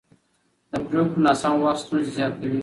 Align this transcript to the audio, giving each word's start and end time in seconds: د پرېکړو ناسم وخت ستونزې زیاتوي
د 0.69 0.71
پرېکړو 0.87 1.21
ناسم 1.25 1.53
وخت 1.63 1.79
ستونزې 1.83 2.11
زیاتوي 2.17 2.59